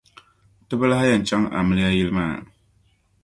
[0.67, 2.35] Ti bi lahi yεn chaŋ amiliya yili maa.